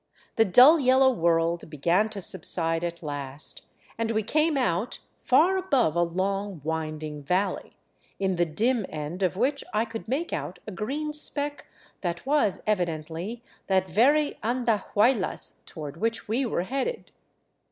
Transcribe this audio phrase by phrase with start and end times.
[0.35, 3.61] The dull yellow world began to subside at last,
[3.99, 7.75] and we came out far above a long, winding valley,
[8.17, 11.67] in the dim end of which I could make out a green speck
[12.01, 17.11] that was evidently that very Andahuaylas toward which we were headed.